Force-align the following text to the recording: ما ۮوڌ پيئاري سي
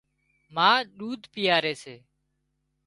ما 0.55 0.69
ۮوڌ 0.97 1.21
پيئاري 1.33 1.73
سي 1.83 1.95